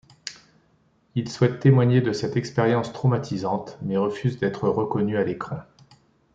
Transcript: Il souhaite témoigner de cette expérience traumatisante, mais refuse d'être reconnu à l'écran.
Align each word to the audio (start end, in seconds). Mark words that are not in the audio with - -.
Il 1.13 1.29
souhaite 1.29 1.59
témoigner 1.59 2.01
de 2.01 2.11
cette 2.11 2.35
expérience 2.35 2.91
traumatisante, 2.91 3.77
mais 3.83 3.97
refuse 3.97 4.39
d'être 4.39 4.67
reconnu 4.67 5.15
à 5.15 5.23
l'écran. 5.23 5.59